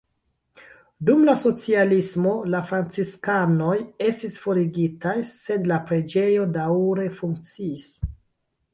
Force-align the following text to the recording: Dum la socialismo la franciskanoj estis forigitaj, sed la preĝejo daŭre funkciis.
Dum 1.09 1.19
la 1.29 1.35
socialismo 1.41 2.31
la 2.55 2.63
franciskanoj 2.71 3.77
estis 4.09 4.41
forigitaj, 4.47 5.15
sed 5.37 5.73
la 5.75 5.81
preĝejo 5.93 6.51
daŭre 6.61 7.11
funkciis. 7.23 7.91